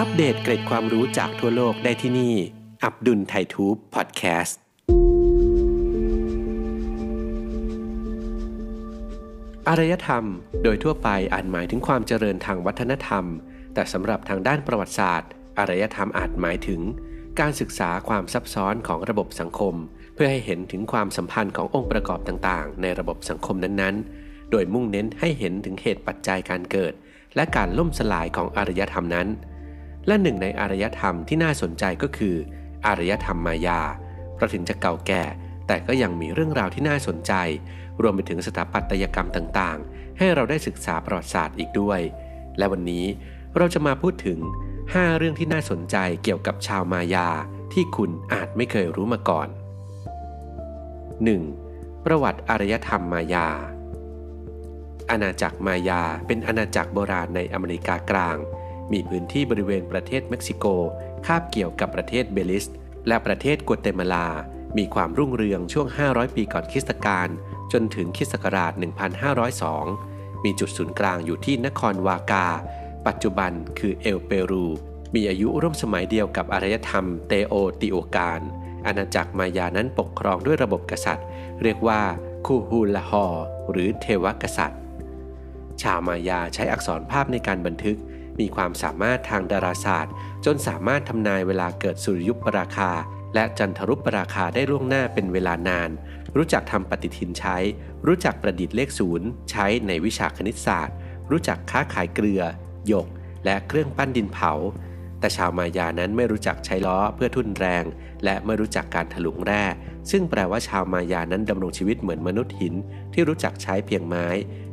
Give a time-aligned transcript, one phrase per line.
[0.00, 2.34] อัปเดตเกร็ดความรู้จากทั่วโลกได้ที่นี่
[2.84, 4.58] อับดุลไททูบพอดแคสต์
[9.68, 10.24] อารยธรรม
[10.62, 13.24] โดยทั่วไปอาจหมายถึงความเจริญทางวัฒนธรรม
[13.74, 16.80] แต่สำหรับทางด้านประวัติศาสตร์ อารยธรรมอาจหมายถึง
[17.40, 19.74] การศึกษาความซับซ้อนของระบบสังคม
[20.14, 26.92] เพื่อให้เห็นถึงความสัมพันธ์ขององค์ประกอบต่างๆ ในระบบสังคมนั้นๆ โดยมุ่งเน้นให้เห็นถึงเหตุปัจจัยการเกิด
[27.36, 29.28] และการล่มสลายของอารยธรรมนั้น
[30.08, 32.36] และหนึ่งในอารยธรรมที่น่าสนใจก็คือ
[32.86, 33.80] อารยธรรมมายา
[34.34, 35.22] เพราะถึงจะเก่าแก่
[35.66, 37.32] แต่ก็ยังมีเรื่องราวที่น่าสนใจ
[38.02, 42.00] รวมไปถึงสถาปัตยกรรมต่างๆ ให้เราได้ศึกษาประวัติศาสตร์อีกด้วย
[42.58, 43.06] และวันนี้
[43.56, 44.38] เราจะมาพูดถึง
[44.78, 47.28] 5 เรื่องที่น่าสนใจเกี่ยวกับชาวมายา
[47.72, 49.48] ที่คุณอาจไม่เคยรู้มาก่อน
[51.36, 52.04] 1.
[52.04, 53.48] ประวัติอารยธรรมมายา
[55.10, 58.36] อาณาจักรมายาเป็นอาณาจักรโบราณในอเมริกากลาง
[58.92, 60.64] มีพื้นที่บริเวณประเทศเม็กซิโก
[61.26, 62.66] คาบเกี่ยวกับประเทศเบลิส
[63.08, 64.28] และประเทศกัวเตมาลา
[64.78, 67.28] มีความรุ่งเรืองช่วง 500 ปีก่อนคริสตกาล
[67.72, 68.72] จนถึงคริสตศักราช
[69.58, 72.46] 1502 มีจุดศูนย์กลางอยู่ที่นครวากา
[73.06, 74.66] ปัจจุบันคือเอลเปรู
[75.14, 78.40] มีอายุร่วมสมัยเดียวกับอารยธรรมเตโอติโอกาน
[78.86, 81.26] อาณาจักรมายานั้นปกครองด้วยระบบกษัตริย์
[81.62, 82.00] เรียกว่า
[82.46, 83.26] คูฮูลาฮอ
[83.70, 84.80] หรือเทวกษัตริย์
[85.82, 87.98] ชาวมายาใช้อักษรภาพในการบันทึก
[88.40, 92.90] มีความสามารถทางดาราศาสตร์ จนสามารถทำนายเวลาเกิดสุริยุปราคา
[93.34, 95.90] และจันทรุปราคาได้ล่วงหน้าเป็นเวลานาน
[96.36, 97.56] รู้จักทำปฏิทินใช้
[98.06, 100.96] รู้จักประดิษฐ์เลขศูนย์ใช้ในวิชาคณิตศาสตร์
[101.30, 102.42] รู้จักค้าขายเกลือ
[102.86, 103.08] หยก
[103.44, 104.52] และเครื่องปั้นดินเผา
[105.20, 107.84] แต่ชาวมายานั้นไม่รู้จักใช้ล้อเพื่อทุ่นแรง
[108.24, 109.64] และไม่รู้จักการถลุงแร่
[110.10, 112.74] ซึ่งแปลว่าชาวมายานั้นดำรงชีวิตเหมือนมนุษย์หิน
[113.12, 114.26] ที่รู้จักใช้เพียงไม้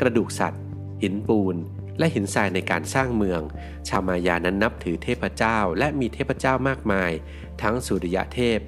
[0.00, 0.62] กระดูกสัตว์
[1.02, 1.56] หินปูน
[1.98, 3.40] และหินทรายในการสร้างเมือง
[3.88, 7.10] ชาวมายานั้นนับถือเทพเจ้าและมีเทพเจ้ามากมาย
[7.62, 8.58] ทั้งสุริยะเทพ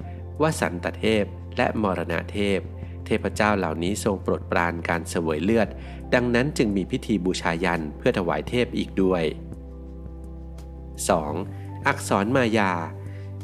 [0.41, 1.23] วสันตเทพ
[1.57, 2.59] และมรณะเทพ
[3.05, 5.67] เทพเจ้าเหล่านี้ทรงโปรดปรานการเสวยเลือด
[6.13, 9.23] ดังนั้นจึงมีพิธีบูชายันเพื่อถวายเทพอีกด้วย
[11.15, 11.87] 2.
[11.87, 12.71] อักษรมายา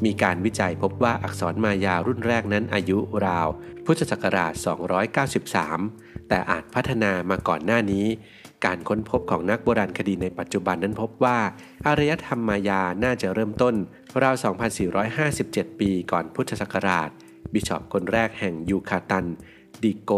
[0.04, 3.48] มีการวิจัยพบว่าอักษรมายารุ่นแรกนั้นอายุราว
[3.84, 4.52] พุทธศักราช
[5.36, 8.06] 293 แต่อาจพัฒนามาก่อนหน้านี้
[8.64, 11.38] การค้นพบของนักโบราณคดีในปัจจุบันนั้นพบว่า
[11.86, 13.74] อารยธรรมมายาน่าจะเริ่มต้น
[14.22, 14.34] ราว
[15.08, 17.10] 2457 ปีก่อนพุทธศักราช
[17.52, 19.26] บิชอปคนแรกแห่งยูคาตัน
[19.82, 20.12] ดิโก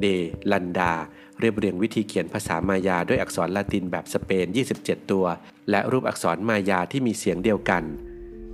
[0.00, 0.06] เด
[0.52, 0.92] ลันดา
[1.40, 4.46] เรียบเรียงวิธีเขียนภาษามายาด้วยอักษรละตินแบบสเปน
[4.78, 5.26] 27 ตัว
[5.70, 7.82] และรูปอักษรมายาที่มีเสียงเดียวกัน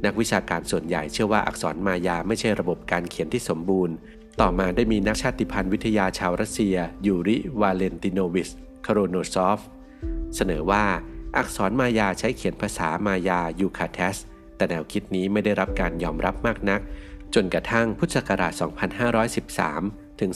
[0.05, 3.95] นักวิชาการส่วนใหญ่เชื่อว่าอักษรมายาไม่ใช่ระบบการเขียนที่สมบูรณ์
[4.41, 6.77] ต่อมาได้มีนักชาติพันธุ์วิทยาชาวรัสเซีย
[7.07, 8.51] ยูริ วาเลนติโนวิช
[8.87, 9.61] คโนโรซอฟ
[10.37, 10.85] เสนอว่า
[11.37, 14.17] อักษรมายาใช้เขียนภาษามายายูคาเทก
[14.57, 16.81] แต่แนวคิดนี้ไม่ได้รับการยอมรับมากนัก
[17.35, 18.53] จนกระทั่งพุทธศักราช
[19.57, 20.31] 2513 ถึง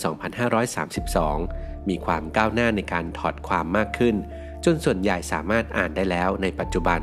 [0.73, 4.17] 2532 มีความก้าวหน้าในการถอดความมากขึ้น
[4.65, 7.01] จนส่วนใหญ่สามารถอ่านได้แล้วในปัจจุบัน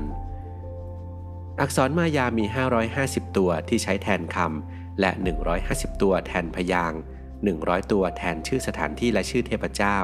[1.59, 2.45] อักษรมายามี
[2.91, 5.11] 550 ตัวที่ใช้แทนคำและ
[5.57, 6.93] 150 ตัวแทนพยาง
[7.41, 9.97] 100 ตัวแทนชื่อสถานที่และชื่อเทพเจ้า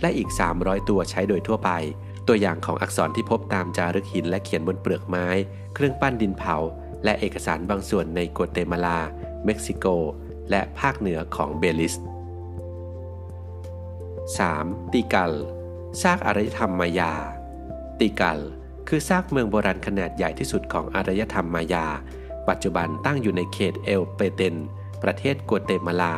[0.00, 0.28] และอีก
[0.58, 1.70] 300 ตัวใช้โดยทั่วไป
[2.28, 5.26] ตัวอย่างของอักษรที่พบตามจารึกหินและเขียนบนเปลือกไม้
[5.74, 6.56] เครื่องปั้นดินเผา
[7.04, 8.98] และเอกสารบางส่วนในกัวเตมาลา
[9.44, 9.86] เม็กซิโก
[10.50, 11.94] และภาคเหนือของเบลิส
[13.64, 14.92] 3.
[14.92, 15.32] ติกัล
[16.02, 17.12] ซากอารยธรรมมายา
[18.00, 18.38] ติกัล
[18.88, 21.86] คือซากเมืองโบราณขนาดใหญ่ที่สุดของอารยธรรมมายา
[22.48, 24.56] ปัจจุบันตั้งอยู่ในเขตเอลเปเตน
[25.02, 26.14] ประเทศกัวเตมาลา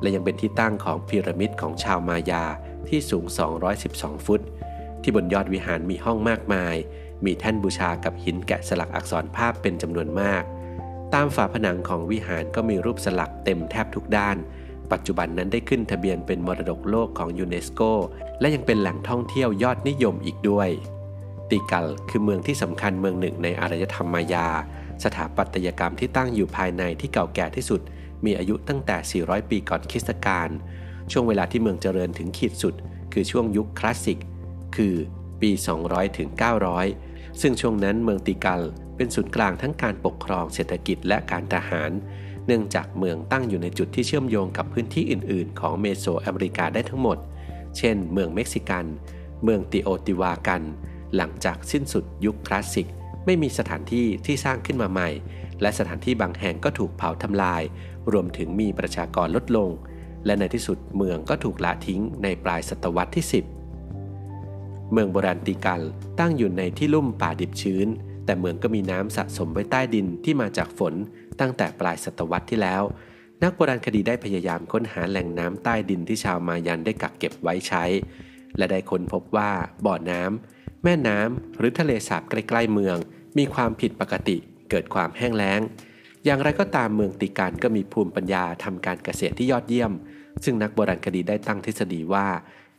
[0.00, 2.44] และยังเป็นที่ตั้งของพีระมิดของชาวมายา
[2.88, 3.24] ที่สูง
[3.74, 4.40] 212 ฟุต
[5.02, 6.74] ที่บนยอดวิหารมีห้องมากมาย
[7.24, 10.42] มีแท่นบูชากับหินแกะสลักอักษรภาพเป็นจำนวนมาก
[11.14, 14.36] ตามฝาผนังของวิหารก็มีรูปสลักเต็มแทบทุกด้าน
[14.92, 17.80] ปัจจุบันนั้นได้ขึ้นทะเบียนเป็นมรดกโลกของยูเนสโก
[18.40, 20.68] และยังเป็นแหล่งท่องเที่ยวยอดนิยมอีกด้วย
[21.50, 24.48] ติกัลคือเมืองที่สำคัญเมืองหนึ่งในอารยธรรมมายา
[25.04, 27.80] สถาปัตยกรรมที่ตั้งอยู่ภายในที่เก่าแก่ที่สุด
[28.24, 30.48] มีอายุตั้งแต่ 400 ปีก่อนคริสตกาล
[31.12, 32.74] ช่วงเวลาที่เมืองเจริญถึงขีดสุด
[33.12, 34.18] คือช่วงยุคคลาสสิก
[34.76, 34.94] คือ
[35.40, 35.50] ปี
[35.84, 36.28] 200 ถึง
[36.84, 38.60] 900 ซึ่งช่วงนั้นเมืองติกัล
[38.96, 41.90] เป็นศูนย์กลางทั้งการปกครองเศรษฐกิจและการทหาร
[42.46, 47.18] เนื่องจากเมืองตั้งอยู่ในจุดที่เชื่อมโยงกับพื้นที่อื่น ๆ ของเมโสอเมริกาได้ทั้งหมด
[47.76, 48.84] เช่น เมืองเม็กซิกัน
[49.44, 50.62] เมืองติโอติวากัน
[51.16, 52.88] หลังจากสิ้นสุดยุคคลาสสิก
[53.26, 55.08] ไม่มีสถานที่ที่สร้างขึ้นมาใหม่
[55.62, 57.62] และสถานที่บางแห่งก็ถูกเผาทำลาย
[58.12, 59.70] รวมถึงมีประชากรลดลง
[60.26, 63.24] และในที่สุดเมืองก็ถูกละทิ้งในปลายศตวรรษที่
[64.08, 65.80] 10 เมืองโบราณติกัล
[66.20, 67.88] ตั้งอยู่ในที่ลุ่มป่าดิบชื้น
[68.26, 70.94] แแต่เมืองก็มีน้ำสะสมไว้ใต้ดินที่มาจากฝน
[71.40, 72.82] ตั้งแต่ปลายศตวรรษที่แล้ว
[73.42, 77.84] นักโบราณคดีได้พยายามค้นหาแหล่งน้ำใต้ดินที่ชาวมายันได้กักเก็บไว้ใช้
[78.56, 79.50] และได้ค้นพบว่า
[79.86, 82.96] บ่อน้ำแม่น้ำหรือทะเลสาบใกล้ๆเมือง
[83.38, 84.36] มีความผิดปกติ
[84.70, 85.60] เกิดความแห้งแล้ง
[86.24, 89.92] อย่างไรก็ตามเมืองติการก็มีภูมิปัญญาทำการเกษตรที่ยอดเยี่ยม
[90.44, 92.28] ซึ่งนักโบราณคดีได้ตั้งทฤษฎีว่า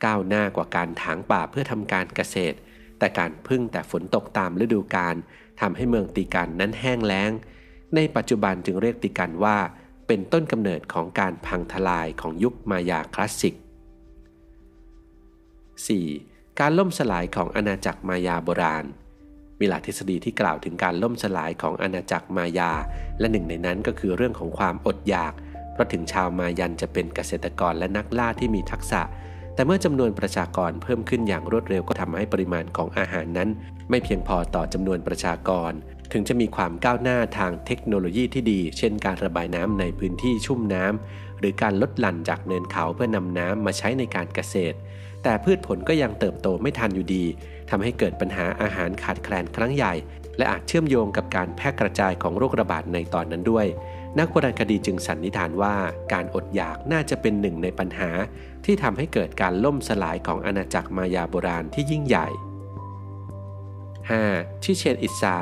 [0.06, 2.58] ก้าวหน้ากว่าการถางป่าเพื่อทำการเกษตร
[3.00, 5.16] แต่การพึ่งแต่ฝนตกตามฤดูกาล
[5.62, 7.32] ทำให้เมืองติการนั้นแห้งแล้ง
[7.96, 9.58] ในปัจจุบันจึงเรียกติการว่า
[10.08, 13.56] เป็นต้นกำเนิดของการพังทลายของยุคมายาคลาสสิก
[16.08, 16.60] 4.
[16.60, 18.86] การล่มสลายของอาณาจักรมายาโบราณ
[19.62, 22.72] มีหลายทฤษฎีที่กล่าวถึงการล่มสลายของอาณาจักรมายา
[23.20, 25.34] และหนึ่งในนั้นก็คือเรื่องของความอดอยาก
[25.74, 29.02] เพราะถึงชาวมายันจะเป็นเกษตรกรและนักล่าที่มีทักษะ
[29.56, 33.50] แต่เมื่อจำนวนประชากรเพิ่มขึ้นอย่างรวดเร็วก็ทำให้ปริมาณของอาหารนั้น
[33.90, 35.72] ไม่เพียงพอต่อจำนวนประชากร
[36.12, 44.78] ถึงจะมีความก้าวหน้าทางเทคโนโลยีที่ดี เช่น การระบายน้ำในพื้นที่ชุ่มน้ำ หรือการลดหลั่นจากเนินเขาเพื่อนำน้ำมาใช้ในการเกษตร
[45.24, 47.26] แต่พืชผลก็ยังเติบโตไม่ทันอยู่ดี
[47.70, 49.94] ทำให้เกิดปัญหาอาหารขาดแคลนครั้งใหญ่
[50.38, 53.68] และอาจเชื่อมโยงกับการแพร่กระจายของโรคระบาดในตอนนั้นด้วย
[54.20, 55.76] นักโบราณคดีจึงสันนิษฐานว่า
[56.14, 58.10] การอดอยากน่าจะเป็นหนึ่งในปัญหา
[58.66, 62.28] ที่ทำให้เกิดการล่มสลายของอาณาจักรมายาโบราณที่ยิ่งใหญ่
[63.86, 64.64] 5.
[64.64, 65.38] ชิเชนอิซา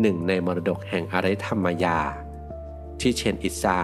[0.00, 1.98] หนึ่งในมรดกแห่งอารยธรรมมายา
[3.00, 3.78] ชิเชนอิซา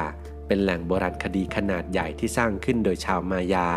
[0.47, 3.69] เป็นแหล่งโบราณคดีขนาดใหญ่ที่สร้างขึ้นโดยชาวมายา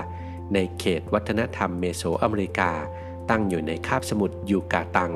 [0.54, 2.72] ในเขตวัฒนธรรมเมโสอเมริกา
[3.30, 5.14] ตั้งอยู่ในคาบสมุทรยูกาตัง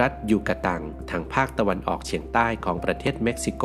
[0.00, 3.64] รัฐยูกาตัง ทางภาคตะวันออกเฉียงใต้ของประเทศเม็กซิโก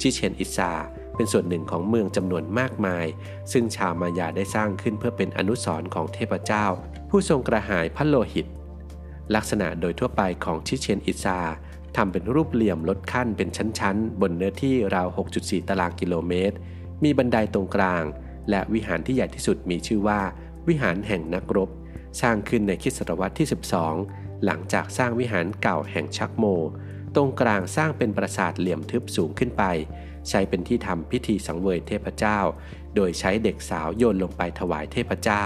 [0.00, 0.72] ชิเชนอิซา
[1.14, 3.06] เป็นส่วนหนึ่งของเมืองจำนวนมากมาย
[3.52, 6.66] ซึ่งชาวมายาได้สร้างขึ้นเพื่อเป็นอนุสรณ์ของเทพเจ้า
[7.10, 8.46] ผู้ทรงกระหายพระโลหิต
[9.34, 11.40] ลักษณะโดยทั่วไปของชิเชนอิซา
[11.96, 15.08] ทำเป็นรูปเหลี่ยมลดขั้นเป็นชั้นๆ บนเนื้อที่ราว
[15.38, 16.56] 6.4 ตารางกิโลเมตร
[17.04, 18.04] มีบันไดตรงกลาง
[18.50, 20.20] และวิหารที่ใหญ่ที่สุดมีชื่อว่า
[20.68, 21.70] วิหารแห่งนักรบ
[22.20, 23.48] สร้างขึ้นในคริสตศตวรรษที่
[23.94, 26.44] 12 หลังจากสร้างวิหารเก่าแห่งชักโม
[27.14, 29.64] ตรงกลางสร้างเป็นปราสาทเหลี่ยมทึบสูงขึ้นไป
[30.28, 32.38] ใช้เป็นที่ทำพิธีสังเวยเทพเจ้า
[32.94, 35.44] โดยใช้เด็กสาวโยนลงไปถวายเทพเจ้า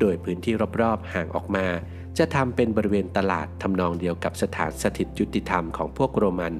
[0.00, 1.66] โดยพื้นที่รอบๆห่างออกมา
[2.18, 6.54] จะทำเป็นบริเวณตลาดทำนองเดียวกับสถานสถิตยุติธรรมของพวกโรมัน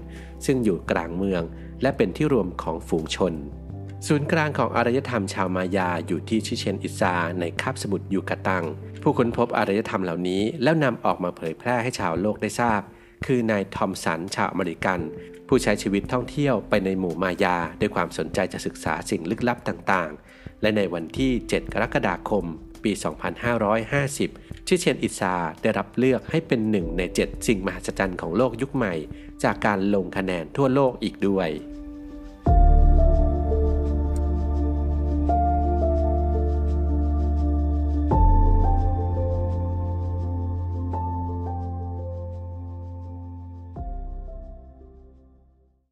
[0.46, 1.42] ซึ่งอยู่กลางเมือง
[1.82, 3.34] และเป็นที่รวมของฝูงชน
[4.06, 8.64] ศูนย์กลางของอารยธรรมชาวมายาอยู่ที่ชิเชนอิซาในคาบสมุทรยูกาตัง
[9.02, 12.80] ผู้ค้นพบอารยธรรมเหล่านี้แล้วนำออกมาเผยแพร่ให้ชาวโลกได้ทราบ
[13.26, 15.00] คือนายทอมสันชาวอเมริกัน
[15.48, 22.44] ผู้ใช้ชีวิตท่องเที่ยวไปในหมู่มายา ด้วยความสนใจจะศึกษาสิ่งลึกลับต่างๆ และในวันที่ 7 กรกฎาคม
[22.84, 22.92] ปี
[24.00, 28.94] 2550ชิเชนอิซาได้รับเลือกให้เป็นหนึ่งใน 7 สิ่งมหัศจรรย์ของโลกยุคใหม่
[29.44, 31.48] จากการลงคะแนนทั่วโลกอีกด้วย